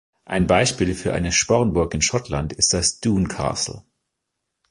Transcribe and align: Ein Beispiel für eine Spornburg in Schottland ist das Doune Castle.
Ein 0.25 0.47
Beispiel 0.47 0.95
für 0.95 1.13
eine 1.13 1.31
Spornburg 1.31 1.93
in 1.93 2.01
Schottland 2.01 2.53
ist 2.53 2.73
das 2.73 3.01
Doune 3.01 3.27
Castle. 3.27 3.83